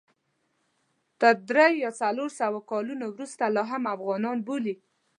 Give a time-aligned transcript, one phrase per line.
[1.19, 4.73] تر درې یا څلور سوه کلونو وروسته لا هم افغانان بولي.